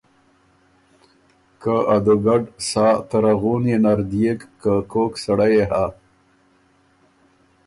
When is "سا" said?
2.69-2.87